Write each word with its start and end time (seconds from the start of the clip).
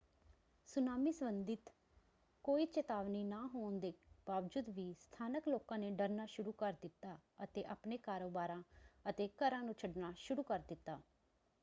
Tsunami 0.69 1.11
ਸੰਬੰਧਿਤ 1.11 1.69
ਕੋਈ 2.45 2.65
ਚੇਤਾਵਨੀ 2.65 3.23
ਨਾ 3.23 3.41
ਹੋਣ 3.47 3.79
ਦੇ 3.79 3.93
ਬਾਵਜੂਦ 4.27 4.69
ਵੀ 4.69 4.93
ਸਥਾਨਕ 4.99 5.47
ਲੋਕਾਂ 5.47 5.77
ਨੇ 5.79 5.89
ਡਰਨਾ 5.91 6.25
ਸ਼ੁਰੂ 6.25 6.51
ਕਰ 6.51 6.73
ਦਿੱਤਾ 6.81 7.17
ਅਤੇ 7.43 7.63
ਆਪਣੇ 7.65 7.97
ਕਾਰੋਬਾਰਾਂ 7.97 8.61
ਅਤੇ 9.05 9.29
ਘਰਾਂ 9.39 9.63
ਨੂੰ 9.63 9.75
ਛੱਡਣਾ 9.75 10.13
ਸ਼ੁਰੂ 10.17 10.43
ਕਰ 10.43 10.59
ਦਿੱਤਾ। 10.59 10.99